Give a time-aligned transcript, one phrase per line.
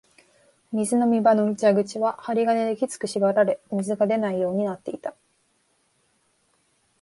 [0.71, 5.13] 水飲み場の蛇口は針金できつく縛られ、水が出ないようになっていた